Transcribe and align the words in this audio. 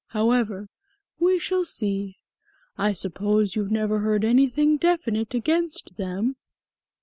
However, 0.07 0.67
we 1.19 1.37
shall 1.37 1.63
see. 1.63 2.17
I 2.75 2.91
suppose 2.91 3.55
you've 3.55 3.69
never 3.69 3.99
heard 3.99 4.25
anything 4.25 4.77
definite 4.77 5.35
against 5.35 5.95
them?" 5.97 6.37